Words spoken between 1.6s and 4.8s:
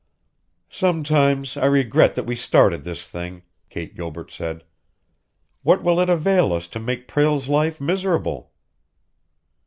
regret that we started this thing," Kate Gilbert said.